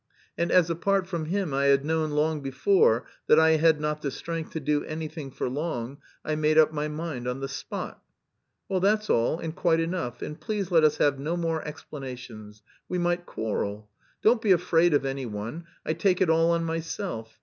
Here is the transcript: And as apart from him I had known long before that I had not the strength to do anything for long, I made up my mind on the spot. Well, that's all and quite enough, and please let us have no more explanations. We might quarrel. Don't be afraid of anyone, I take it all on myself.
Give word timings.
And 0.35 0.51
as 0.51 0.67
apart 0.71 1.05
from 1.05 1.25
him 1.25 1.53
I 1.53 1.65
had 1.65 1.85
known 1.85 2.09
long 2.09 2.41
before 2.41 3.05
that 3.27 3.39
I 3.39 3.57
had 3.57 3.79
not 3.79 4.01
the 4.01 4.09
strength 4.09 4.49
to 4.53 4.59
do 4.59 4.83
anything 4.85 5.29
for 5.29 5.47
long, 5.47 5.99
I 6.25 6.33
made 6.33 6.57
up 6.57 6.73
my 6.73 6.87
mind 6.87 7.27
on 7.27 7.39
the 7.39 7.47
spot. 7.47 8.01
Well, 8.67 8.79
that's 8.79 9.11
all 9.11 9.37
and 9.37 9.55
quite 9.55 9.79
enough, 9.79 10.23
and 10.23 10.41
please 10.41 10.71
let 10.71 10.83
us 10.83 10.97
have 10.97 11.19
no 11.19 11.37
more 11.37 11.61
explanations. 11.67 12.63
We 12.89 12.97
might 12.97 13.27
quarrel. 13.27 13.91
Don't 14.23 14.41
be 14.41 14.51
afraid 14.53 14.95
of 14.95 15.05
anyone, 15.05 15.65
I 15.85 15.93
take 15.93 16.19
it 16.19 16.31
all 16.31 16.49
on 16.49 16.63
myself. 16.63 17.37